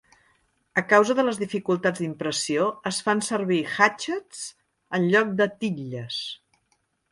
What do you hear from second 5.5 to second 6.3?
titlles.